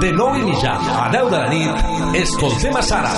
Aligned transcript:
De 0.00 0.12
9 0.12 0.38
i 0.38 0.42
mitja 0.44 0.72
a 1.04 1.08
10 1.10 1.30
de 1.30 1.38
la 1.38 1.48
nit, 1.48 2.14
escoltem 2.14 2.76
a 2.76 2.82
Sara, 2.86 3.10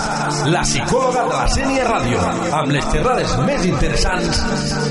la 0.49 0.63
psicòloga 0.65 1.27
de 1.29 1.35
la 1.35 1.49
Sènia 1.53 1.85
Ràdio, 1.85 2.23
amb 2.57 2.73
les 2.73 2.87
xerrades 2.89 3.35
més 3.45 3.67
interessants 3.69 4.41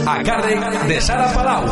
a 0.06 0.20
càrrec 0.28 0.62
de 0.86 1.00
Sara 1.02 1.26
Palau. 1.34 1.66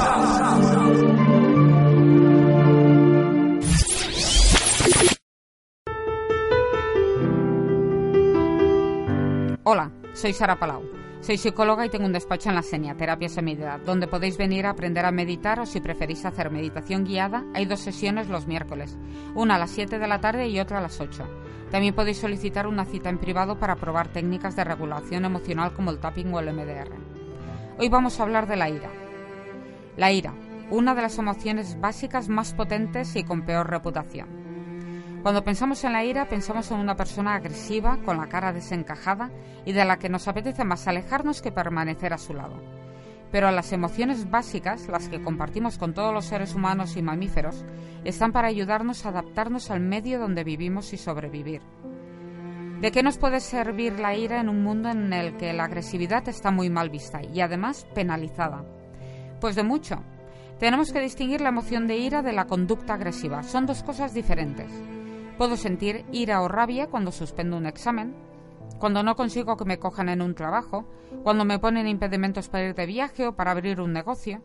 Hola, 9.70 9.92
soy 10.16 10.34
Sara 10.34 10.58
Palau. 10.58 11.07
Soy 11.28 11.38
psicóloga 11.38 11.86
y 11.86 11.90
tengo 11.90 12.06
un 12.06 12.14
despacho 12.14 12.48
en 12.48 12.56
la 12.56 12.62
Senia, 12.62 12.96
Terapia 12.96 13.28
Semidad, 13.28 13.82
donde 13.82 14.08
podéis 14.08 14.38
venir 14.38 14.66
a 14.66 14.70
aprender 14.70 15.04
a 15.04 15.12
meditar 15.12 15.60
o 15.60 15.66
si 15.66 15.82
preferís 15.82 16.24
hacer 16.24 16.50
meditación 16.50 17.04
guiada, 17.04 17.44
hay 17.54 17.66
dos 17.66 17.82
sesiones 17.82 18.30
los 18.30 18.48
miércoles, 18.48 18.98
una 19.36 19.56
a 19.56 19.58
las 19.58 19.72
7 19.72 20.00
de 20.00 20.08
la 20.08 20.22
tarde 20.22 20.48
y 20.48 20.58
otra 20.58 20.78
a 20.78 20.82
las 20.82 21.02
8. 21.02 21.28
También 21.70 21.94
podéis 21.94 22.20
solicitar 22.20 22.66
una 22.66 22.86
cita 22.86 23.10
en 23.10 23.18
privado 23.18 23.60
para 23.60 23.76
probar 23.76 24.08
técnicas 24.08 24.56
de 24.56 24.64
regulación 24.64 25.26
emocional 25.26 25.74
como 25.74 25.92
el 25.92 26.00
tapping 26.00 26.34
o 26.34 26.40
el 26.40 26.54
MDR. 26.54 26.96
Hoy 27.78 27.90
vamos 27.90 28.18
a 28.18 28.24
hablar 28.24 28.48
de 28.48 28.56
la 28.56 28.70
ira. 28.70 28.90
La 29.98 30.14
ira, 30.14 30.34
una 30.70 30.96
de 30.96 31.02
las 31.02 31.18
emociones 31.18 31.78
básicas 31.78 32.30
más 32.30 32.54
potentes 32.54 33.18
y 33.18 33.26
con 33.26 33.42
peor 33.42 33.70
reputación. 33.70 34.37
Cuando 35.28 35.44
pensamos 35.44 35.84
en 35.84 35.92
la 35.92 36.06
ira, 36.06 36.30
pensamos 36.30 36.72
en 36.72 36.78
una 36.78 36.96
persona 36.96 37.36
agresiva, 37.36 37.98
con 38.06 38.16
la 38.16 38.30
cara 38.30 38.54
desencajada 38.54 39.30
y 39.66 39.74
de 39.74 39.84
la 39.84 40.00
que 40.00 40.08
nos 40.08 40.30
apetece 40.30 40.64
más 40.64 40.88
alejarnos 40.88 41.42
que 41.42 41.52
permanecer 41.52 42.14
a 42.14 42.18
su 42.18 42.34
lado. 42.34 42.62
Pero 43.30 43.52
las 43.52 43.74
emociones 43.74 44.32
básicas, 44.32 44.88
las 44.88 45.10
que 45.10 45.22
compartimos 45.22 45.78
con 45.78 45.94
todos 45.94 46.14
los 46.14 46.24
seres 46.24 46.56
humanos 46.56 46.96
y 46.96 47.02
mamíferos, 47.02 47.66
están 48.06 48.32
para 48.32 48.48
ayudarnos 48.48 49.06
a 49.06 49.10
adaptarnos 49.10 49.70
al 49.70 49.82
medio 49.82 50.18
donde 50.18 50.46
vivimos 50.46 50.94
y 50.94 50.98
sobrevivir. 50.98 51.62
¿De 52.80 52.90
qué 52.94 53.04
nos 53.04 53.18
puede 53.18 53.42
servir 53.42 54.00
la 54.00 54.16
ira 54.16 54.40
en 54.40 54.48
un 54.48 54.64
mundo 54.64 54.90
en 54.90 55.12
el 55.12 55.36
que 55.36 55.52
la 55.52 55.66
agresividad 55.66 56.26
está 56.30 56.52
muy 56.52 56.70
mal 56.70 56.90
vista 56.90 57.22
y 57.22 57.42
además 57.42 57.86
penalizada? 57.94 58.64
Pues 59.42 59.58
de 59.58 59.64
mucho. 59.64 60.02
Tenemos 60.58 60.94
que 60.94 61.02
distinguir 61.02 61.42
la 61.42 61.50
emoción 61.50 61.86
de 61.86 61.98
ira 61.98 62.22
de 62.22 62.32
la 62.32 62.46
conducta 62.46 62.94
agresiva. 62.94 63.44
Son 63.44 63.66
dos 63.66 63.84
cosas 63.84 64.14
diferentes. 64.14 64.72
Puedo 65.38 65.56
sentir 65.56 66.04
ira 66.12 66.42
o 66.42 66.48
rabia 66.48 66.88
cuando 66.88 67.12
suspendo 67.12 67.58
un 67.58 67.68
examen, 67.68 68.16
cuando 68.80 69.04
no 69.04 69.16
consigo 69.16 69.56
que 69.56 69.66
me 69.66 69.78
cojan 69.78 70.10
en 70.10 70.24
un 70.24 70.34
trabajo, 70.34 70.86
cuando 71.24 71.46
me 71.46 71.60
ponen 71.60 71.88
impedimentos 71.88 72.50
para 72.50 72.66
ir 72.66 72.76
de 72.76 72.88
viaje 72.88 73.28
o 73.28 73.36
para 73.36 73.52
abrir 73.52 73.80
un 73.80 73.94
negocio. 73.94 74.42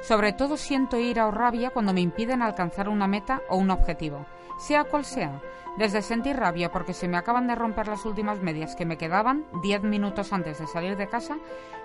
Sobre 0.00 0.32
todo 0.32 0.56
siento 0.56 0.96
ira 0.96 1.26
o 1.26 1.32
rabia 1.32 1.70
cuando 1.70 1.92
me 1.92 2.00
impiden 2.00 2.42
alcanzar 2.42 2.88
una 2.88 3.08
meta 3.08 3.42
o 3.48 3.56
un 3.56 3.70
objetivo, 3.70 4.26
sea 4.58 4.84
cual 4.84 5.04
sea, 5.04 5.42
desde 5.76 6.02
sentir 6.02 6.36
rabia 6.36 6.70
porque 6.70 6.92
se 6.92 7.08
me 7.08 7.16
acaban 7.16 7.48
de 7.48 7.56
romper 7.56 7.88
las 7.88 8.06
últimas 8.06 8.40
medias 8.40 8.76
que 8.76 8.86
me 8.86 8.96
quedaban 8.96 9.44
10 9.62 9.82
minutos 9.82 10.32
antes 10.32 10.60
de 10.60 10.68
salir 10.68 10.96
de 10.96 11.08
casa, 11.08 11.36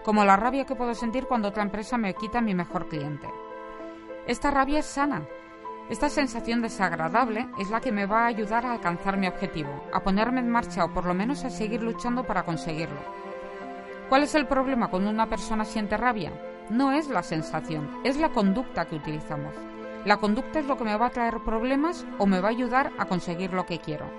como 0.03 0.25
la 0.25 0.37
rabia 0.37 0.65
que 0.65 0.75
puedo 0.75 0.93
sentir 0.93 1.25
cuando 1.25 1.47
otra 1.47 1.63
empresa 1.63 1.97
me 1.97 2.13
quita 2.13 2.39
mi 2.39 2.53
mejor 2.53 2.87
cliente. 2.87 3.27
Esta 4.27 4.51
rabia 4.51 4.79
es 4.79 4.85
sana, 4.85 5.27
esta 5.93 6.09
sensación 6.09 6.63
desagradable 6.63 7.47
es 7.59 7.69
la 7.69 7.79
que 7.79 7.91
me 7.91 8.07
va 8.07 8.23
a 8.23 8.25
ayudar 8.25 8.65
a 8.65 8.71
alcanzar 8.71 9.15
mi 9.15 9.27
objetivo, 9.27 9.83
a 9.93 9.99
ponerme 9.99 10.39
en 10.39 10.49
marcha 10.49 10.83
o 10.83 10.91
por 10.91 11.05
lo 11.05 11.13
menos 11.13 11.45
a 11.45 11.51
seguir 11.51 11.83
luchando 11.83 12.23
para 12.23 12.41
conseguirlo. 12.41 12.99
¿Cuál 14.09 14.23
es 14.23 14.33
el 14.33 14.47
problema 14.47 14.87
cuando 14.87 15.11
una 15.11 15.29
persona 15.29 15.65
siente 15.65 15.95
rabia? 15.95 16.31
No 16.71 16.93
es 16.93 17.09
la 17.09 17.21
sensación, 17.21 18.01
es 18.03 18.17
la 18.17 18.29
conducta 18.29 18.85
que 18.85 18.95
utilizamos. 18.95 19.53
La 20.03 20.17
conducta 20.17 20.59
es 20.59 20.65
lo 20.65 20.77
que 20.77 20.83
me 20.83 20.97
va 20.97 21.05
a 21.05 21.11
traer 21.11 21.35
problemas 21.45 22.07
o 22.17 22.25
me 22.25 22.41
va 22.41 22.47
a 22.47 22.51
ayudar 22.51 22.91
a 22.97 23.05
conseguir 23.05 23.53
lo 23.53 23.67
que 23.67 23.77
quiero. 23.77 24.09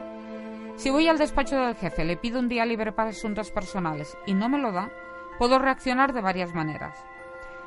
Si 0.76 0.90
voy 0.90 1.08
al 1.08 1.18
despacho 1.18 1.56
del 1.56 1.74
jefe, 1.74 2.04
le 2.04 2.16
pido 2.16 2.38
un 2.38 2.48
día 2.48 2.64
libre 2.64 2.92
para 2.92 3.10
asuntos 3.10 3.50
personales 3.50 4.16
y 4.26 4.34
no 4.34 4.48
me 4.48 4.58
lo 4.60 4.70
da, 4.70 4.90
puedo 5.38 5.58
reaccionar 5.58 6.12
de 6.12 6.20
varias 6.20 6.54
maneras 6.54 7.04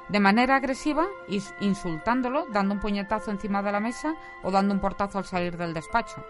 de 0.09 0.19
manera 0.19 0.55
agresiva, 0.55 1.05
insultándolo, 1.59 2.45
dando 2.47 2.73
un 2.73 2.79
puñetazo 2.79 3.31
encima 3.31 3.61
de 3.61 3.71
la 3.71 3.79
mesa 3.79 4.15
o 4.41 4.51
dando 4.51 4.73
un 4.73 4.79
portazo 4.79 5.17
al 5.17 5.25
salir 5.25 5.57
del 5.57 5.73
despacho. 5.73 6.23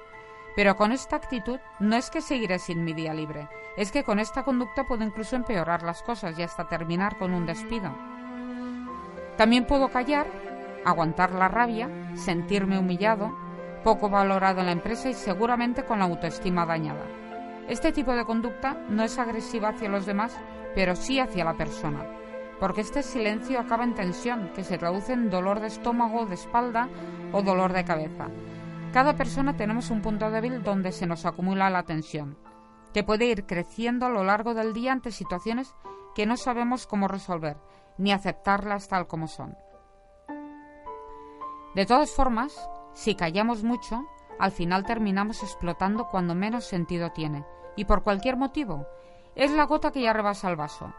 Pero 0.56 0.76
con 0.76 0.92
esta 0.92 1.16
actitud 1.16 1.60
no 1.80 1.96
es 1.96 2.10
que 2.10 2.22
seguiré 2.22 2.58
sin 2.58 2.84
mi 2.84 2.94
día 2.94 3.14
libre, 3.14 3.48
es 3.78 3.92
que 3.92 4.04
con 4.04 4.18
esta 4.20 4.44
conducta 4.44 4.86
puedo 4.86 5.04
incluso 5.04 5.36
empeorar 5.36 5.84
las 5.84 6.02
cosas 6.02 6.38
y 6.40 6.42
hasta 6.42 6.68
terminar 6.68 7.18
con 7.20 7.34
un 7.36 7.46
despido. 7.46 7.92
También 9.38 9.68
puedo 9.68 9.90
callar, 9.90 10.26
aguantar 10.84 11.32
la 11.34 11.48
rabia, 11.48 11.88
sentirme 12.16 12.80
humillado, 12.80 13.38
poco 13.84 14.10
valorado 14.10 14.62
en 14.62 14.66
la 14.66 14.72
empresa 14.72 15.10
y 15.10 15.14
seguramente 15.14 15.84
con 15.84 16.00
la 16.00 16.06
autoestima 16.06 16.66
dañada. 16.66 17.06
Este 17.68 17.92
tipo 17.92 18.14
de 18.14 18.26
conducta 18.26 18.74
no 18.90 19.04
es 19.04 19.20
agresiva 19.20 19.70
hacia 19.70 19.90
los 19.90 20.08
demás, 20.08 20.36
pero 20.74 20.96
sí 20.96 21.20
hacia 21.20 21.46
la 21.46 21.54
persona 21.54 22.17
porque 22.60 22.82
este 22.82 23.04
silencio 23.04 23.60
acaba 23.60 23.84
en 23.84 23.94
tensión, 23.94 24.52
que 24.56 24.64
se 24.64 24.78
traduce 24.78 25.14
en 25.14 25.30
dolor 25.30 25.60
de 25.60 25.68
estómago, 25.68 26.26
de 26.26 26.36
espalda 26.36 26.90
o 27.32 27.42
dolor 27.42 27.74
de 27.74 27.86
cabeza. 27.86 28.28
Cada 28.94 29.16
persona 29.16 29.56
tenemos 29.56 29.92
un 29.92 30.02
punto 30.02 30.32
débil 30.32 30.64
donde 30.64 30.92
se 30.92 31.06
nos 31.06 31.26
acumula 31.26 31.70
la 31.70 31.84
tensión, 31.84 32.38
que 32.94 33.04
puede 33.04 33.26
ir 33.26 33.46
creciendo 33.46 34.06
a 34.06 34.10
lo 34.10 34.24
largo 34.24 34.54
del 34.54 34.74
día 34.74 34.92
ante 34.92 35.12
situaciones 35.12 35.76
que 36.16 36.26
no 36.26 36.36
sabemos 36.38 36.88
cómo 36.88 37.08
resolver, 37.08 37.58
ni 37.98 38.12
aceptarlas 38.12 38.88
tal 38.88 39.08
como 39.08 39.28
son. 39.28 39.56
De 41.76 41.86
todas 41.86 42.10
formas, 42.12 42.70
si 42.94 43.14
callamos 43.14 43.64
mucho, 43.64 44.08
al 44.40 44.52
final 44.52 44.84
terminamos 44.84 45.44
explotando 45.44 46.08
cuando 46.08 46.34
menos 46.34 46.66
sentido 46.66 47.12
tiene, 47.12 47.46
y 47.76 47.86
por 47.86 48.02
cualquier 48.02 48.36
motivo. 48.36 48.88
Es 49.36 49.52
la 49.52 49.66
gota 49.66 49.92
que 49.92 50.02
ya 50.02 50.14
rebasa 50.14 50.50
el 50.50 50.56
vaso 50.56 50.92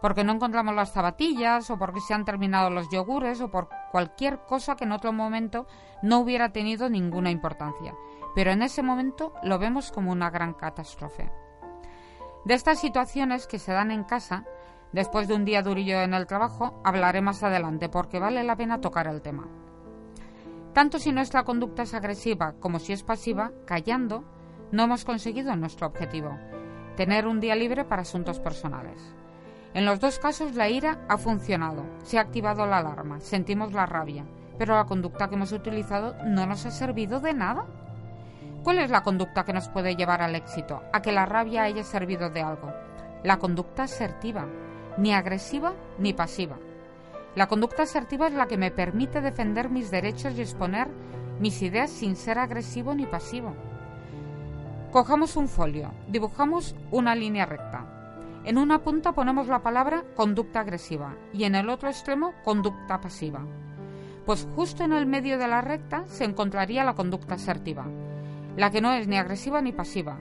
porque 0.00 0.24
no 0.24 0.32
encontramos 0.32 0.74
las 0.74 0.92
zapatillas 0.92 1.70
o 1.70 1.78
porque 1.78 2.00
se 2.00 2.14
han 2.14 2.24
terminado 2.24 2.70
los 2.70 2.88
yogures 2.90 3.40
o 3.40 3.50
por 3.50 3.68
cualquier 3.90 4.40
cosa 4.46 4.76
que 4.76 4.84
en 4.84 4.92
otro 4.92 5.12
momento 5.12 5.66
no 6.02 6.20
hubiera 6.20 6.52
tenido 6.52 6.88
ninguna 6.88 7.30
importancia. 7.30 7.94
Pero 8.34 8.50
en 8.52 8.62
ese 8.62 8.82
momento 8.82 9.32
lo 9.42 9.58
vemos 9.58 9.92
como 9.92 10.12
una 10.12 10.30
gran 10.30 10.54
catástrofe. 10.54 11.30
De 12.44 12.54
estas 12.54 12.80
situaciones 12.80 13.46
que 13.46 13.58
se 13.58 13.72
dan 13.72 13.90
en 13.90 14.04
casa, 14.04 14.44
después 14.92 15.28
de 15.28 15.34
un 15.34 15.44
día 15.44 15.62
durillo 15.62 16.00
en 16.00 16.14
el 16.14 16.26
trabajo, 16.26 16.80
hablaré 16.84 17.20
más 17.20 17.42
adelante 17.42 17.88
porque 17.88 18.18
vale 18.18 18.42
la 18.44 18.56
pena 18.56 18.80
tocar 18.80 19.06
el 19.06 19.20
tema. 19.20 19.46
Tanto 20.72 20.98
si 20.98 21.12
nuestra 21.12 21.44
conducta 21.44 21.82
es 21.82 21.94
agresiva 21.94 22.54
como 22.60 22.78
si 22.78 22.92
es 22.92 23.02
pasiva, 23.02 23.50
callando, 23.66 24.24
no 24.70 24.84
hemos 24.84 25.04
conseguido 25.04 25.54
nuestro 25.56 25.88
objetivo, 25.88 26.38
tener 26.96 27.26
un 27.26 27.40
día 27.40 27.56
libre 27.56 27.84
para 27.84 28.02
asuntos 28.02 28.38
personales. 28.38 29.14
En 29.72 29.86
los 29.86 30.00
dos 30.00 30.18
casos 30.18 30.56
la 30.56 30.68
ira 30.68 30.98
ha 31.08 31.16
funcionado, 31.16 31.84
se 32.02 32.18
ha 32.18 32.22
activado 32.22 32.66
la 32.66 32.78
alarma, 32.78 33.20
sentimos 33.20 33.72
la 33.72 33.86
rabia, 33.86 34.24
pero 34.58 34.74
la 34.74 34.84
conducta 34.84 35.28
que 35.28 35.36
hemos 35.36 35.52
utilizado 35.52 36.16
no 36.24 36.44
nos 36.44 36.66
ha 36.66 36.72
servido 36.72 37.20
de 37.20 37.34
nada. 37.34 37.66
¿Cuál 38.64 38.80
es 38.80 38.90
la 38.90 39.04
conducta 39.04 39.44
que 39.44 39.52
nos 39.52 39.68
puede 39.68 39.94
llevar 39.94 40.22
al 40.22 40.34
éxito, 40.34 40.82
a 40.92 41.00
que 41.00 41.12
la 41.12 41.24
rabia 41.24 41.62
haya 41.62 41.84
servido 41.84 42.30
de 42.30 42.42
algo? 42.42 42.72
La 43.22 43.38
conducta 43.38 43.84
asertiva, 43.84 44.44
ni 44.98 45.14
agresiva 45.14 45.72
ni 45.98 46.14
pasiva. 46.14 46.56
La 47.36 47.46
conducta 47.46 47.84
asertiva 47.84 48.26
es 48.26 48.34
la 48.34 48.46
que 48.46 48.58
me 48.58 48.72
permite 48.72 49.20
defender 49.20 49.70
mis 49.70 49.92
derechos 49.92 50.34
y 50.34 50.40
exponer 50.40 50.88
mis 51.38 51.62
ideas 51.62 51.90
sin 51.90 52.16
ser 52.16 52.40
agresivo 52.40 52.92
ni 52.92 53.06
pasivo. 53.06 53.54
Cojamos 54.90 55.36
un 55.36 55.46
folio, 55.46 55.92
dibujamos 56.08 56.74
una 56.90 57.14
línea 57.14 57.46
recta, 57.46 57.99
en 58.44 58.56
una 58.56 58.82
punta 58.82 59.12
ponemos 59.12 59.48
la 59.48 59.62
palabra 59.62 60.04
conducta 60.16 60.60
agresiva 60.60 61.14
y 61.32 61.44
en 61.44 61.54
el 61.54 61.68
otro 61.68 61.88
extremo 61.88 62.32
conducta 62.42 63.00
pasiva. 63.00 63.44
Pues 64.24 64.48
justo 64.54 64.82
en 64.82 64.92
el 64.92 65.06
medio 65.06 65.38
de 65.38 65.46
la 65.46 65.60
recta 65.60 66.04
se 66.06 66.24
encontraría 66.24 66.84
la 66.84 66.94
conducta 66.94 67.34
asertiva, 67.34 67.86
la 68.56 68.70
que 68.70 68.80
no 68.80 68.92
es 68.92 69.06
ni 69.08 69.18
agresiva 69.18 69.60
ni 69.60 69.72
pasiva. 69.72 70.20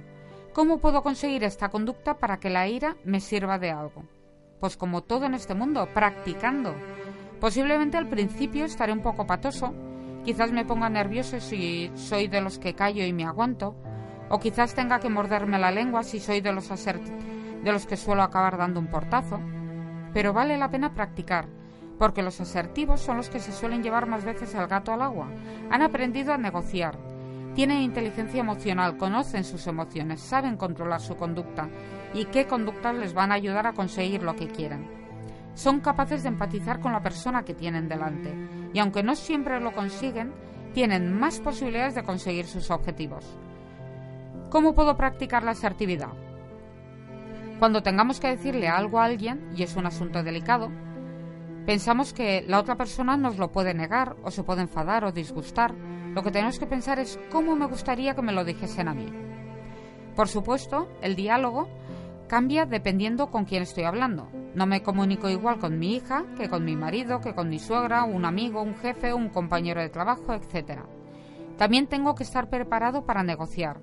¿Cómo 0.53 0.79
puedo 0.79 1.01
conseguir 1.01 1.43
esta 1.43 1.69
conducta 1.69 2.17
para 2.17 2.39
que 2.39 2.49
la 2.49 2.67
ira 2.67 2.97
me 3.05 3.21
sirva 3.21 3.57
de 3.57 3.71
algo? 3.71 4.03
Pues 4.59 4.75
como 4.75 5.01
todo 5.01 5.25
en 5.25 5.33
este 5.33 5.53
mundo, 5.53 5.87
practicando. 5.93 6.75
Posiblemente 7.39 7.95
al 7.95 8.09
principio 8.09 8.65
estaré 8.65 8.91
un 8.91 9.01
poco 9.01 9.25
patoso, 9.25 9.73
quizás 10.25 10.51
me 10.51 10.65
ponga 10.65 10.89
nervioso 10.89 11.39
si 11.39 11.89
soy 11.95 12.27
de 12.27 12.41
los 12.41 12.59
que 12.59 12.73
callo 12.73 13.05
y 13.05 13.13
me 13.13 13.23
aguanto, 13.23 13.75
o 14.29 14.39
quizás 14.39 14.75
tenga 14.75 14.99
que 14.99 15.09
morderme 15.09 15.57
la 15.57 15.71
lengua 15.71 16.03
si 16.03 16.19
soy 16.19 16.41
de 16.41 16.51
los 16.51 16.69
asertivos 16.69 17.38
de 17.63 17.71
los 17.71 17.85
que 17.85 17.97
suelo 17.97 18.23
acabar 18.23 18.57
dando 18.57 18.79
un 18.79 18.87
portazo, 18.87 19.39
pero 20.13 20.33
vale 20.33 20.57
la 20.57 20.69
pena 20.69 20.93
practicar, 20.93 21.47
porque 21.97 22.23
los 22.23 22.39
asertivos 22.39 23.01
son 23.01 23.17
los 23.17 23.29
que 23.29 23.39
se 23.39 23.51
suelen 23.51 23.83
llevar 23.83 24.07
más 24.07 24.23
veces 24.23 24.55
al 24.55 24.67
gato 24.67 24.91
al 24.91 25.01
agua. 25.01 25.27
Han 25.69 25.81
aprendido 25.81 26.33
a 26.33 26.37
negociar, 26.37 26.97
tienen 27.53 27.81
inteligencia 27.81 28.39
emocional, 28.39 28.97
conocen 28.97 29.43
sus 29.43 29.67
emociones, 29.67 30.21
saben 30.21 30.55
controlar 30.55 31.01
su 31.01 31.15
conducta 31.15 31.67
y 32.13 32.25
qué 32.25 32.47
conductas 32.47 32.95
les 32.95 33.13
van 33.13 33.31
a 33.31 33.35
ayudar 33.35 33.67
a 33.67 33.73
conseguir 33.73 34.23
lo 34.23 34.35
que 34.35 34.47
quieren. 34.47 34.87
Son 35.55 35.81
capaces 35.81 36.23
de 36.23 36.29
empatizar 36.29 36.79
con 36.79 36.93
la 36.93 37.01
persona 37.01 37.43
que 37.43 37.53
tienen 37.53 37.89
delante 37.89 38.33
y 38.73 38.79
aunque 38.79 39.03
no 39.03 39.15
siempre 39.15 39.59
lo 39.59 39.73
consiguen, 39.73 40.31
tienen 40.73 41.13
más 41.19 41.39
posibilidades 41.39 41.95
de 41.95 42.03
conseguir 42.03 42.45
sus 42.45 42.71
objetivos. 42.71 43.25
¿Cómo 44.49 44.73
puedo 44.73 44.95
practicar 44.95 45.43
la 45.43 45.51
asertividad? 45.51 46.13
Cuando 47.59 47.83
tengamos 47.83 48.21
que 48.21 48.29
decirle 48.29 48.69
algo 48.69 48.99
a 48.99 49.05
alguien, 49.05 49.49
y 49.53 49.63
es 49.63 49.75
un 49.75 49.85
asunto 49.85 50.23
delicado, 50.23 50.71
pensamos 51.65 52.13
que 52.13 52.45
la 52.47 52.57
otra 52.57 52.77
persona 52.77 53.17
nos 53.17 53.37
lo 53.37 53.51
puede 53.51 53.73
negar 53.73 54.15
o 54.23 54.31
se 54.31 54.43
puede 54.43 54.61
enfadar 54.61 55.03
o 55.03 55.11
disgustar. 55.11 55.75
Lo 56.13 56.23
que 56.23 56.31
tenemos 56.31 56.57
que 56.57 56.67
pensar 56.67 56.99
es 56.99 57.19
cómo 57.29 57.57
me 57.57 57.65
gustaría 57.65 58.15
que 58.15 58.21
me 58.21 58.31
lo 58.31 58.45
dijesen 58.45 58.87
a 58.87 58.93
mí. 58.93 59.07
Por 60.15 60.29
supuesto, 60.29 60.87
el 61.01 61.17
diálogo 61.17 61.67
cambia 62.29 62.65
dependiendo 62.65 63.29
con 63.29 63.43
quién 63.43 63.63
estoy 63.63 63.83
hablando. 63.83 64.29
No 64.55 64.65
me 64.65 64.81
comunico 64.81 65.27
igual 65.27 65.59
con 65.59 65.77
mi 65.77 65.95
hija 65.95 66.23
que 66.37 66.47
con 66.47 66.63
mi 66.63 66.77
marido, 66.77 67.19
que 67.19 67.35
con 67.35 67.49
mi 67.49 67.59
suegra, 67.59 68.05
un 68.05 68.23
amigo, 68.23 68.61
un 68.61 68.77
jefe, 68.77 69.13
un 69.13 69.27
compañero 69.27 69.81
de 69.81 69.89
trabajo, 69.89 70.33
etc. 70.33 70.83
También 71.57 71.87
tengo 71.87 72.15
que 72.15 72.23
estar 72.23 72.49
preparado 72.49 73.05
para 73.05 73.21
negociar. 73.21 73.81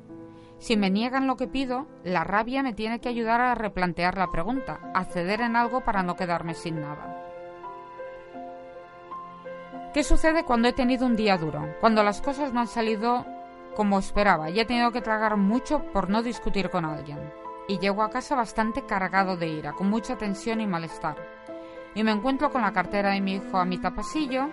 Si 0.59 0.77
me 0.77 0.91
niegan 0.91 1.27
lo 1.27 1.37
que 1.37 1.47
pido, 1.47 1.87
la 2.03 2.25
rabia 2.25 2.63
me 2.63 2.73
tiene 2.73 3.01
que 3.01 3.09
ayudar 3.09 3.41
a 3.41 3.55
replantear 3.55 4.17
la 4.17 4.31
pregunta, 4.31 4.81
a 4.95 5.05
ceder 5.05 5.41
en 5.41 5.57
algo 5.57 5.83
para 5.83 6.03
no 6.03 6.17
quedarme 6.17 6.55
sin 6.55 6.81
nada. 6.81 7.23
¿Qué 9.93 10.03
sucede 10.03 10.45
cuando 10.45 10.69
he 10.69 10.73
tenido 10.73 11.07
un 11.07 11.17
día 11.17 11.39
duro? 11.39 11.75
Cuando 11.81 12.03
las 12.03 12.21
cosas 12.21 12.53
no 12.53 12.61
han 12.61 12.67
salido 12.67 13.25
como 13.75 13.99
esperaba 13.99 14.51
y 14.51 14.61
he 14.61 14.65
tenido 14.65 14.91
que 14.91 15.03
tragar 15.03 15.37
mucho 15.37 15.83
por 15.93 16.09
no 16.11 16.23
discutir 16.23 16.71
con 16.71 16.85
alguien 16.85 17.19
y 17.69 17.79
llego 17.79 18.03
a 18.03 18.11
casa 18.11 18.35
bastante 18.35 18.85
cargado 18.87 19.37
de 19.37 19.49
ira, 19.49 19.73
con 19.73 19.89
mucha 19.89 20.17
tensión 20.17 20.61
y 20.61 20.67
malestar. 20.67 21.17
Y 21.95 22.05
me 22.05 22.13
encuentro 22.13 22.51
con 22.51 22.63
la 22.63 22.73
cartera 22.73 23.11
de 23.11 23.21
mi 23.21 23.37
hijo 23.37 23.59
a 23.59 23.65
mitad 23.65 23.95
pasillo, 23.95 24.49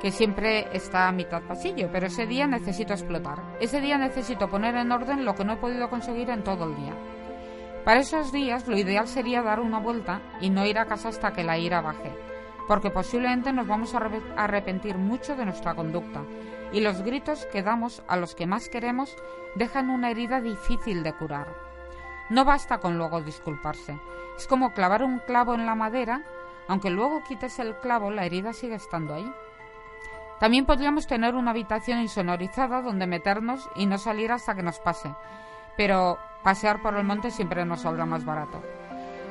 que 0.00 0.10
siempre 0.10 0.68
está 0.74 1.08
a 1.08 1.12
mitad 1.12 1.42
pasillo, 1.42 1.90
pero 1.92 2.06
ese 2.06 2.26
día 2.26 2.46
necesito 2.46 2.94
explotar. 2.94 3.42
Ese 3.60 3.80
día 3.80 3.98
necesito 3.98 4.48
poner 4.48 4.74
en 4.76 4.90
orden 4.90 5.24
lo 5.24 5.34
que 5.34 5.44
no 5.44 5.54
he 5.54 5.56
podido 5.58 5.90
conseguir 5.90 6.30
en 6.30 6.42
todo 6.42 6.64
el 6.64 6.76
día. 6.76 6.94
Para 7.84 8.00
esos 8.00 8.32
días 8.32 8.66
lo 8.66 8.76
ideal 8.76 9.08
sería 9.08 9.42
dar 9.42 9.60
una 9.60 9.78
vuelta 9.78 10.20
y 10.40 10.50
no 10.50 10.66
ir 10.66 10.78
a 10.78 10.86
casa 10.86 11.08
hasta 11.08 11.32
que 11.32 11.44
la 11.44 11.58
ira 11.58 11.80
baje, 11.80 12.12
porque 12.66 12.90
posiblemente 12.90 13.52
nos 13.52 13.66
vamos 13.66 13.94
a 13.94 14.10
arrepentir 14.36 14.96
mucho 14.96 15.36
de 15.36 15.44
nuestra 15.44 15.74
conducta 15.74 16.22
y 16.72 16.80
los 16.80 17.02
gritos 17.02 17.46
que 17.46 17.62
damos 17.62 18.02
a 18.06 18.16
los 18.16 18.34
que 18.34 18.46
más 18.46 18.68
queremos 18.68 19.16
dejan 19.54 19.90
una 19.90 20.10
herida 20.10 20.40
difícil 20.40 21.02
de 21.02 21.12
curar. 21.14 21.48
No 22.28 22.44
basta 22.44 22.78
con 22.78 22.96
luego 22.96 23.20
disculparse. 23.22 23.98
Es 24.36 24.46
como 24.46 24.72
clavar 24.72 25.02
un 25.02 25.18
clavo 25.18 25.54
en 25.54 25.66
la 25.66 25.74
madera, 25.74 26.22
aunque 26.68 26.90
luego 26.90 27.24
quites 27.26 27.58
el 27.58 27.74
clavo, 27.76 28.10
la 28.10 28.24
herida 28.24 28.52
sigue 28.52 28.76
estando 28.76 29.14
ahí. 29.14 29.32
También 30.40 30.64
podríamos 30.64 31.06
tener 31.06 31.34
una 31.34 31.50
habitación 31.50 32.00
insonorizada 32.00 32.80
donde 32.80 33.06
meternos 33.06 33.68
y 33.76 33.84
no 33.84 33.98
salir 33.98 34.32
hasta 34.32 34.54
que 34.54 34.62
nos 34.62 34.78
pase, 34.80 35.14
pero 35.76 36.18
pasear 36.42 36.80
por 36.80 36.96
el 36.96 37.04
monte 37.04 37.30
siempre 37.30 37.66
nos 37.66 37.82
saldrá 37.82 38.06
más 38.06 38.24
barato. 38.24 38.62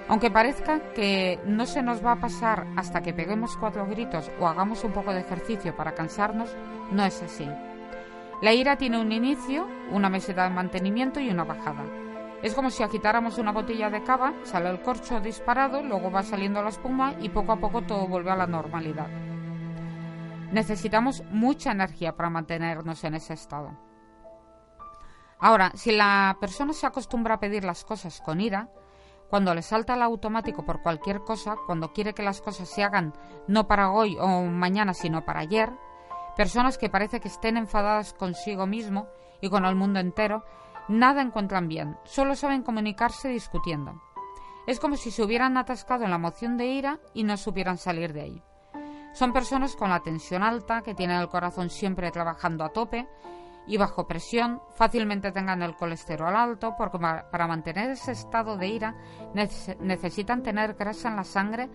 Aunque 0.08 0.30
parezca 0.30 0.94
que 0.94 1.40
no 1.46 1.66
se 1.66 1.82
nos 1.82 2.06
va 2.06 2.12
a 2.12 2.20
pasar 2.20 2.68
hasta 2.76 3.02
que 3.02 3.14
peguemos 3.14 3.58
cuatro 3.58 3.88
gritos 3.88 4.30
o 4.40 4.48
hagamos 4.48 4.84
un 4.84 4.92
poco 4.92 5.12
de 5.12 5.22
ejercicio 5.22 5.76
para 5.76 5.96
cansarnos, 5.96 6.56
no 6.92 7.04
es 7.04 7.22
así. 7.24 7.48
La 8.42 8.54
ira 8.54 8.78
tiene 8.78 9.02
un 9.02 9.12
inicio, 9.12 9.68
una 9.92 10.10
meseta 10.10 10.44
de 10.44 10.52
mantenimiento 10.52 11.20
y 11.20 11.32
una 11.32 11.44
bajada. 11.44 11.86
Es 12.44 12.54
como 12.54 12.70
si 12.70 12.84
agitáramos 12.84 13.40
una 13.40 13.52
botella 13.52 13.90
de 13.90 14.04
cava, 14.04 14.34
sale 14.44 14.70
el 14.70 14.82
corcho 14.82 15.20
disparado, 15.20 15.82
luego 15.82 16.12
va 16.12 16.22
saliendo 16.22 16.62
la 16.62 16.70
espuma 16.70 17.16
y 17.20 17.30
poco 17.30 17.52
a 17.52 17.58
poco 17.58 17.82
todo 17.82 18.08
vuelve 18.08 18.30
a 18.30 18.36
la 18.36 18.48
normalidad. 18.48 19.29
Necesitamos 20.52 21.24
mucha 21.32 21.72
energía 21.72 22.16
para 22.16 22.30
mantenernos 22.30 23.04
en 23.04 23.16
ese 23.16 23.34
estado. 23.34 23.78
Ahora, 25.40 25.72
si 25.76 25.92
la 25.92 26.38
persona 26.40 26.74
se 26.74 26.86
acostumbra 26.86 27.36
a 27.36 27.40
pedir 27.40 27.64
las 27.64 27.86
cosas 27.86 28.20
con 28.22 28.42
ira, 28.42 28.70
cuando 29.30 29.54
le 29.54 29.62
salta 29.62 29.94
el 29.94 30.02
automático 30.02 30.66
por 30.66 30.82
cualquier 30.82 31.22
cosa, 31.22 31.56
cuando 31.66 31.94
quiere 31.94 32.14
que 32.14 32.24
las 32.24 32.42
cosas 32.42 32.68
se 32.68 32.84
hagan 32.84 33.14
no 33.48 33.68
para 33.68 33.92
hoy 33.92 34.18
o 34.20 34.44
mañana, 34.44 34.94
sino 34.94 35.24
para 35.24 35.42
ayer, 35.42 35.72
personas 36.36 36.78
que 36.78 36.90
parece 36.90 37.20
que 37.20 37.28
estén 37.28 37.56
enfadadas 37.56 38.14
consigo 38.14 38.66
mismo 38.66 39.08
y 39.40 39.50
con 39.50 39.66
el 39.66 39.76
mundo 39.76 40.00
entero, 40.00 40.44
Nada 40.90 41.22
encuentran 41.22 41.68
bien, 41.68 42.00
solo 42.04 42.36
saben 42.36 42.64
comunicarse 42.64 43.30
discutiendo. 43.30 44.02
Es 44.66 44.80
como 44.80 44.96
si 44.96 45.12
se 45.12 45.22
hubieran 45.22 45.56
atascado 45.56 46.04
en 46.04 46.10
la 46.10 46.16
emoción 46.16 46.58
de 46.58 46.66
ira 46.66 47.00
y 47.14 47.24
no 47.24 47.38
supieran 47.38 47.78
salir 47.78 48.12
de 48.12 48.22
ahí. 48.22 48.44
Son 49.12 49.34
personas 49.34 49.76
con 49.76 49.90
la 49.90 50.02
tensión 50.02 50.44
alta, 50.44 50.82
que 50.82 50.94
tienen 50.94 51.18
el 51.18 51.30
corazón 51.30 51.70
siempre 51.70 52.12
trabajando 52.12 52.64
a 52.64 52.70
tope 52.70 53.08
y 53.68 53.78
bajo 53.78 54.08
presión, 54.08 54.62
fácilmente 54.74 55.32
tengan 55.32 55.62
el 55.62 55.76
colesterol 55.76 56.36
alto, 56.36 56.74
porque 56.76 56.98
para 56.98 57.48
mantener 57.48 57.92
ese 57.92 58.14
estado 58.14 58.58
de 58.58 58.68
ira 58.68 58.96
necesitan 59.80 60.42
tener 60.42 60.74
grasa 60.74 61.10
en 61.10 61.16
la 61.16 61.24
sangre 61.24 61.70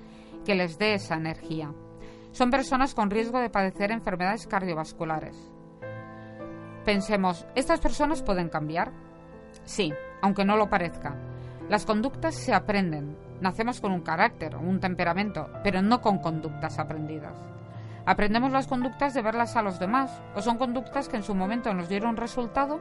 que 0.45 0.57
les 0.57 0.77
dé 0.77 0.95
esa 0.95 1.15
energía. 1.15 1.73
Son 2.33 2.51
personas 2.51 2.95
con 2.95 3.11
riesgo 3.11 3.39
de 3.39 3.49
padecer 3.49 3.93
enfermedades 3.93 4.49
cardiovasculares. 4.49 5.53
Pensemos, 6.85 7.47
¿estas 7.55 7.79
personas 7.79 8.23
pueden 8.23 8.49
cambiar? 8.49 8.93
Sí, 9.63 9.93
aunque 10.21 10.45
no 10.45 10.57
lo 10.57 10.69
parezca. 10.69 11.17
Las 11.69 11.87
conductas 11.87 12.35
se 12.35 12.53
aprenden. 12.53 13.17
Nacemos 13.41 13.81
con 13.81 13.93
un 13.93 14.01
carácter 14.01 14.57
un 14.57 14.81
temperamento, 14.81 15.49
pero 15.63 15.83
no 15.83 16.01
con 16.01 16.19
conductas 16.19 16.79
aprendidas. 16.79 17.35
Aprendemos 18.07 18.53
las 18.53 18.67
conductas 18.67 19.15
de 19.15 19.23
verlas 19.23 19.57
a 19.57 19.63
los 19.63 19.79
demás, 19.79 20.21
o 20.35 20.43
son 20.43 20.59
conductas 20.59 21.09
que 21.09 21.17
en 21.17 21.23
su 21.23 21.35
momento 21.35 21.73
nos 21.73 21.89
dieron 21.89 22.17
resultado 22.17 22.81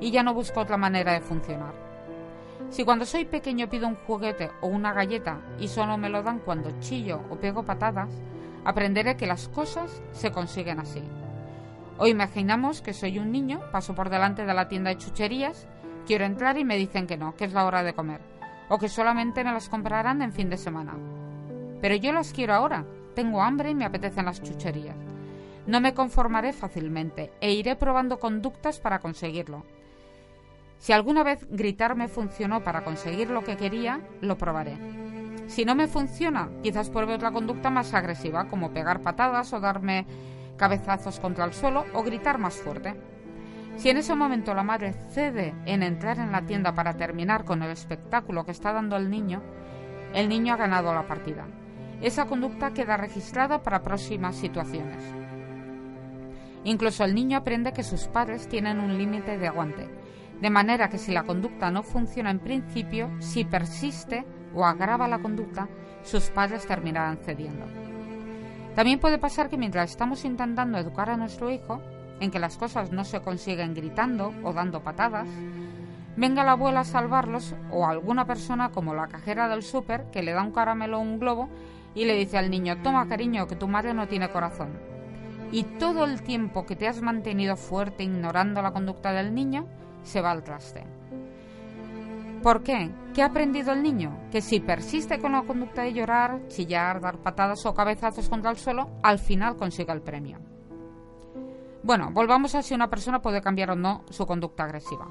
y 0.00 0.10
ya 0.10 0.22
no 0.22 0.34
busco 0.34 0.60
otra 0.60 0.76
manera 0.76 1.12
de 1.12 1.20
funcionar. 1.20 1.72
Si 2.70 2.84
cuando 2.84 3.04
soy 3.04 3.24
pequeño 3.24 3.68
pido 3.68 3.86
un 3.86 3.94
juguete 3.94 4.50
o 4.60 4.66
una 4.66 4.92
galleta 4.92 5.38
y 5.60 5.68
solo 5.68 5.96
me 5.96 6.08
lo 6.08 6.22
dan 6.22 6.40
cuando 6.40 6.80
chillo 6.80 7.20
o 7.30 7.36
pego 7.36 7.62
patadas, 7.62 8.10
aprenderé 8.64 9.16
que 9.16 9.26
las 9.26 9.48
cosas 9.48 10.02
se 10.12 10.32
consiguen 10.32 10.80
así. 10.80 11.02
O 11.98 12.08
imaginamos 12.08 12.82
que 12.82 12.92
soy 12.92 13.18
un 13.18 13.30
niño, 13.30 13.60
paso 13.70 13.94
por 13.94 14.10
delante 14.10 14.44
de 14.44 14.54
la 14.54 14.66
tienda 14.66 14.90
de 14.90 14.98
chucherías, 14.98 15.68
quiero 16.06 16.24
entrar 16.24 16.58
y 16.58 16.64
me 16.64 16.76
dicen 16.76 17.06
que 17.06 17.16
no, 17.16 17.36
que 17.36 17.44
es 17.44 17.52
la 17.52 17.64
hora 17.64 17.84
de 17.84 17.94
comer, 17.94 18.20
o 18.74 18.78
que 18.78 18.88
solamente 18.88 19.44
me 19.44 19.52
las 19.52 19.68
comprarán 19.68 20.20
en 20.20 20.32
fin 20.32 20.50
de 20.50 20.56
semana. 20.56 20.94
Pero 21.80 21.94
yo 21.94 22.12
las 22.12 22.32
quiero 22.32 22.54
ahora, 22.54 22.84
tengo 23.14 23.40
hambre 23.40 23.70
y 23.70 23.74
me 23.76 23.84
apetecen 23.84 24.24
las 24.24 24.42
chucherías. 24.42 24.96
No 25.68 25.80
me 25.80 25.94
conformaré 25.94 26.52
fácilmente 26.52 27.30
e 27.40 27.52
iré 27.52 27.76
probando 27.76 28.18
conductas 28.18 28.80
para 28.80 28.98
conseguirlo. 28.98 29.62
Si 30.78 30.92
alguna 30.92 31.22
vez 31.22 31.46
gritar 31.48 31.94
me 31.94 32.08
funcionó 32.08 32.64
para 32.64 32.82
conseguir 32.82 33.30
lo 33.30 33.44
que 33.44 33.56
quería, 33.56 34.00
lo 34.20 34.36
probaré. 34.36 34.76
Si 35.46 35.64
no 35.64 35.76
me 35.76 35.86
funciona, 35.86 36.50
quizás 36.64 36.90
pruebe 36.90 37.14
otra 37.14 37.30
conducta 37.30 37.70
más 37.70 37.94
agresiva, 37.94 38.48
como 38.48 38.72
pegar 38.72 39.02
patadas 39.02 39.52
o 39.52 39.60
darme 39.60 40.04
cabezazos 40.56 41.20
contra 41.20 41.44
el 41.44 41.52
suelo 41.52 41.84
o 41.94 42.02
gritar 42.02 42.38
más 42.38 42.56
fuerte. 42.56 42.96
Si 43.76 43.90
en 43.90 43.96
ese 43.96 44.14
momento 44.14 44.54
la 44.54 44.62
madre 44.62 44.92
cede 45.10 45.54
en 45.66 45.82
entrar 45.82 46.18
en 46.18 46.32
la 46.32 46.42
tienda 46.42 46.74
para 46.74 46.94
terminar 46.94 47.44
con 47.44 47.62
el 47.62 47.70
espectáculo 47.70 48.44
que 48.44 48.52
está 48.52 48.72
dando 48.72 48.96
el 48.96 49.10
niño, 49.10 49.42
el 50.14 50.28
niño 50.28 50.54
ha 50.54 50.56
ganado 50.56 50.94
la 50.94 51.06
partida. 51.06 51.46
Esa 52.00 52.26
conducta 52.26 52.72
queda 52.72 52.96
registrada 52.96 53.62
para 53.62 53.82
próximas 53.82 54.36
situaciones. 54.36 55.02
Incluso 56.64 57.04
el 57.04 57.14
niño 57.14 57.38
aprende 57.38 57.72
que 57.72 57.82
sus 57.82 58.06
padres 58.06 58.48
tienen 58.48 58.80
un 58.80 58.96
límite 58.96 59.38
de 59.38 59.48
aguante, 59.48 59.88
de 60.40 60.50
manera 60.50 60.88
que 60.88 60.98
si 60.98 61.12
la 61.12 61.24
conducta 61.24 61.70
no 61.70 61.82
funciona 61.82 62.30
en 62.30 62.38
principio, 62.38 63.10
si 63.18 63.44
persiste 63.44 64.24
o 64.54 64.64
agrava 64.64 65.08
la 65.08 65.18
conducta, 65.18 65.68
sus 66.02 66.30
padres 66.30 66.66
terminarán 66.66 67.18
cediendo. 67.18 67.66
También 68.74 68.98
puede 68.98 69.18
pasar 69.18 69.48
que 69.48 69.56
mientras 69.56 69.90
estamos 69.90 70.24
intentando 70.24 70.78
educar 70.78 71.10
a 71.10 71.16
nuestro 71.16 71.50
hijo, 71.50 71.80
en 72.20 72.30
que 72.30 72.38
las 72.38 72.56
cosas 72.56 72.92
no 72.92 73.04
se 73.04 73.20
consiguen 73.20 73.74
gritando 73.74 74.32
o 74.42 74.52
dando 74.52 74.82
patadas, 74.82 75.28
venga 76.16 76.44
la 76.44 76.52
abuela 76.52 76.80
a 76.80 76.84
salvarlos 76.84 77.54
o 77.70 77.86
alguna 77.86 78.24
persona 78.26 78.70
como 78.70 78.94
la 78.94 79.08
cajera 79.08 79.48
del 79.48 79.62
súper 79.62 80.10
que 80.10 80.22
le 80.22 80.32
da 80.32 80.42
un 80.42 80.52
caramelo 80.52 80.98
o 80.98 81.02
un 81.02 81.18
globo 81.18 81.48
y 81.94 82.04
le 82.04 82.14
dice 82.16 82.38
al 82.38 82.50
niño, 82.50 82.82
toma 82.82 83.08
cariño, 83.08 83.46
que 83.46 83.56
tu 83.56 83.68
madre 83.68 83.94
no 83.94 84.08
tiene 84.08 84.30
corazón. 84.30 84.72
Y 85.52 85.64
todo 85.78 86.04
el 86.04 86.22
tiempo 86.22 86.66
que 86.66 86.74
te 86.74 86.88
has 86.88 87.00
mantenido 87.00 87.56
fuerte 87.56 88.02
ignorando 88.02 88.60
la 88.60 88.72
conducta 88.72 89.12
del 89.12 89.34
niño, 89.34 89.66
se 90.02 90.20
va 90.20 90.32
al 90.32 90.42
traste. 90.42 90.84
¿Por 92.42 92.62
qué? 92.62 92.90
¿Qué 93.14 93.22
ha 93.22 93.26
aprendido 93.26 93.72
el 93.72 93.82
niño? 93.82 94.18
Que 94.30 94.42
si 94.42 94.60
persiste 94.60 95.18
con 95.18 95.32
la 95.32 95.42
conducta 95.42 95.82
de 95.82 95.94
llorar, 95.94 96.46
chillar, 96.48 97.00
dar 97.00 97.18
patadas 97.18 97.64
o 97.64 97.72
cabezazos 97.72 98.28
contra 98.28 98.50
el 98.50 98.58
suelo, 98.58 98.90
al 99.02 99.18
final 99.18 99.56
consiga 99.56 99.94
el 99.94 100.02
premio. 100.02 100.38
Bueno, 101.84 102.08
volvamos 102.10 102.54
a 102.54 102.62
si 102.62 102.72
una 102.72 102.88
persona 102.88 103.20
puede 103.20 103.42
cambiar 103.42 103.70
o 103.70 103.76
no 103.76 104.04
su 104.08 104.26
conducta 104.26 104.64
agresiva. 104.64 105.06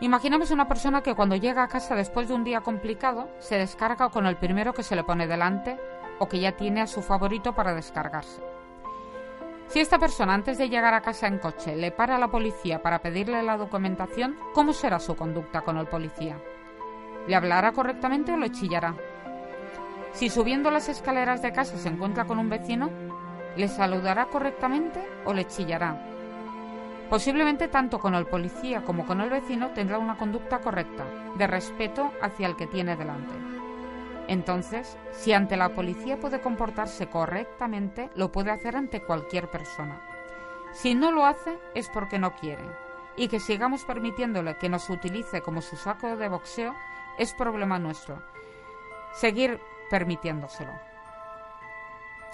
Imaginemos 0.00 0.50
una 0.50 0.66
persona 0.66 1.02
que 1.02 1.14
cuando 1.14 1.36
llega 1.36 1.62
a 1.62 1.68
casa 1.68 1.94
después 1.94 2.28
de 2.28 2.34
un 2.34 2.44
día 2.44 2.62
complicado 2.62 3.28
se 3.40 3.58
descarga 3.58 4.08
con 4.08 4.24
el 4.24 4.38
primero 4.38 4.72
que 4.72 4.84
se 4.84 4.96
le 4.96 5.04
pone 5.04 5.26
delante 5.26 5.78
o 6.18 6.30
que 6.30 6.40
ya 6.40 6.52
tiene 6.52 6.80
a 6.80 6.86
su 6.86 7.02
favorito 7.02 7.54
para 7.54 7.74
descargarse. 7.74 8.40
Si 9.66 9.80
esta 9.80 9.98
persona 9.98 10.32
antes 10.32 10.56
de 10.56 10.70
llegar 10.70 10.94
a 10.94 11.02
casa 11.02 11.26
en 11.26 11.38
coche 11.38 11.76
le 11.76 11.90
para 11.90 12.16
a 12.16 12.18
la 12.18 12.28
policía 12.28 12.80
para 12.82 13.00
pedirle 13.00 13.42
la 13.42 13.58
documentación, 13.58 14.38
¿cómo 14.54 14.72
será 14.72 14.98
su 14.98 15.14
conducta 15.14 15.60
con 15.60 15.76
el 15.76 15.88
policía? 15.88 16.38
¿Le 17.28 17.36
hablará 17.36 17.72
correctamente 17.72 18.32
o 18.32 18.38
le 18.38 18.50
chillará? 18.50 18.94
Si 20.14 20.30
subiendo 20.30 20.70
las 20.70 20.88
escaleras 20.88 21.42
de 21.42 21.52
casa 21.52 21.76
se 21.76 21.88
encuentra 21.88 22.24
con 22.24 22.38
un 22.38 22.48
vecino, 22.48 22.88
¿le 23.56 23.68
saludará 23.68 24.26
correctamente 24.26 25.00
o 25.24 25.32
le 25.32 25.46
chillará? 25.46 25.96
Posiblemente 27.10 27.68
tanto 27.68 27.98
con 27.98 28.14
el 28.14 28.26
policía 28.26 28.82
como 28.84 29.04
con 29.04 29.20
el 29.20 29.28
vecino 29.28 29.70
tendrá 29.72 29.98
una 29.98 30.16
conducta 30.16 30.60
correcta, 30.60 31.04
de 31.36 31.46
respeto 31.46 32.10
hacia 32.22 32.46
el 32.46 32.56
que 32.56 32.66
tiene 32.66 32.96
delante. 32.96 33.34
Entonces, 34.28 34.96
si 35.10 35.32
ante 35.32 35.58
la 35.58 35.70
policía 35.70 36.18
puede 36.18 36.40
comportarse 36.40 37.08
correctamente, 37.08 38.08
lo 38.14 38.32
puede 38.32 38.50
hacer 38.50 38.76
ante 38.76 39.02
cualquier 39.02 39.50
persona. 39.50 40.00
Si 40.72 40.94
no 40.94 41.12
lo 41.12 41.26
hace 41.26 41.58
es 41.74 41.90
porque 41.90 42.18
no 42.18 42.34
quiere. 42.34 42.64
Y 43.16 43.28
que 43.28 43.40
sigamos 43.40 43.84
permitiéndole 43.84 44.56
que 44.56 44.70
nos 44.70 44.88
utilice 44.88 45.42
como 45.42 45.60
su 45.60 45.76
saco 45.76 46.16
de 46.16 46.28
boxeo 46.28 46.74
es 47.18 47.34
problema 47.34 47.78
nuestro. 47.78 48.22
Seguir 49.12 49.60
permitiéndoselo. 49.90 50.91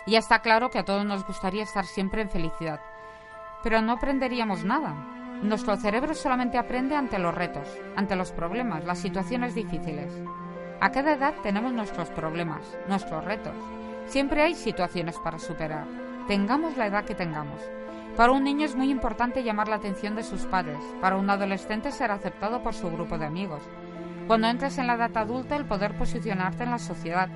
Ya 0.08 0.20
está 0.20 0.38
claro 0.38 0.70
que 0.70 0.78
a 0.78 0.86
todos 0.86 1.04
nos 1.04 1.26
gustaría 1.26 1.62
estar 1.62 1.84
siempre 1.84 2.22
en 2.22 2.30
felicidad, 2.30 2.80
pero 3.62 3.82
no 3.82 3.92
aprenderíamos 3.92 4.64
nada. 4.64 4.94
Nuestro 5.42 5.76
cerebro 5.76 6.14
solamente 6.14 6.56
aprende 6.56 6.96
ante 6.96 7.18
los 7.18 7.34
retos, 7.34 7.68
ante 7.94 8.16
los 8.16 8.32
problemas, 8.32 8.84
las 8.84 9.00
situaciones 9.00 9.54
difíciles. 9.54 10.10
A 10.80 10.90
cada 10.92 11.12
edad 11.12 11.34
tenemos 11.42 11.74
nuestros 11.74 12.08
problemas, 12.08 12.62
nuestros 12.88 13.22
retos. 13.22 13.54
Siempre 14.06 14.42
hay 14.42 14.54
situaciones 14.54 15.18
para 15.18 15.38
superar, 15.38 15.86
tengamos 16.26 16.78
la 16.78 16.86
edad 16.86 17.04
que 17.04 17.14
tengamos. 17.14 17.60
Para 18.16 18.32
un 18.32 18.44
niño 18.44 18.64
es 18.64 18.74
muy 18.74 18.90
importante 18.90 19.42
llamar 19.42 19.68
la 19.68 19.76
atención 19.76 20.16
de 20.16 20.22
sus 20.22 20.46
padres, 20.46 20.78
para 21.02 21.16
un 21.16 21.28
adolescente 21.28 21.92
ser 21.92 22.12
aceptado 22.12 22.62
por 22.62 22.72
su 22.72 22.90
grupo 22.90 23.18
de 23.18 23.26
amigos. 23.26 23.60
Cuando 24.26 24.48
entres 24.48 24.78
en 24.78 24.86
la 24.86 24.94
edad 24.94 25.14
adulta, 25.18 25.54
el 25.56 25.66
poder 25.66 25.98
posicionarte 25.98 26.64
en 26.64 26.70
la 26.70 26.78
sociedad 26.78 27.28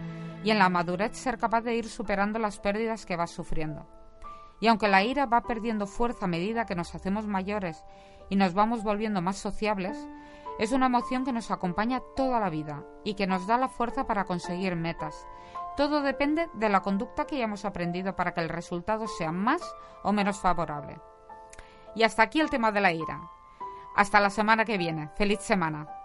y 0.44 0.50
en 0.50 0.58
la 0.58 0.68
madurez 0.68 1.16
ser 1.16 1.38
capaz 1.38 1.62
de 1.62 1.74
ir 1.74 1.88
superando 1.88 2.38
las 2.38 2.58
pérdidas 2.58 3.06
que 3.06 3.16
vas 3.16 3.30
sufriendo. 3.30 3.86
Y 4.60 4.68
aunque 4.68 4.88
la 4.88 5.02
ira 5.02 5.26
va 5.26 5.42
perdiendo 5.42 5.86
fuerza 5.86 6.26
a 6.26 6.28
medida 6.28 6.66
que 6.66 6.74
nos 6.74 6.94
hacemos 6.94 7.26
mayores 7.26 7.84
y 8.30 8.36
nos 8.36 8.54
vamos 8.54 8.84
volviendo 8.84 9.20
más 9.20 9.36
sociables, 9.36 9.98
es 10.58 10.72
una 10.72 10.86
emoción 10.86 11.24
que 11.24 11.32
nos 11.32 11.50
acompaña 11.50 12.00
toda 12.14 12.38
la 12.38 12.50
vida 12.50 12.84
y 13.04 13.14
que 13.14 13.26
nos 13.26 13.46
da 13.46 13.56
la 13.56 13.68
fuerza 13.68 14.06
para 14.06 14.24
conseguir 14.24 14.76
metas. 14.76 15.26
Todo 15.76 16.02
depende 16.02 16.48
de 16.54 16.68
la 16.68 16.82
conducta 16.82 17.26
que 17.26 17.36
hayamos 17.36 17.64
aprendido 17.64 18.14
para 18.14 18.34
que 18.34 18.40
el 18.40 18.48
resultado 18.48 19.06
sea 19.08 19.32
más 19.32 19.62
o 20.02 20.12
menos 20.12 20.38
favorable. 20.38 21.00
Y 21.94 22.02
hasta 22.02 22.22
aquí 22.22 22.40
el 22.40 22.50
tema 22.50 22.70
de 22.72 22.80
la 22.80 22.92
ira. 22.92 23.20
Hasta 23.96 24.20
la 24.20 24.30
semana 24.30 24.64
que 24.64 24.78
viene. 24.78 25.08
Feliz 25.16 25.40
semana. 25.40 26.01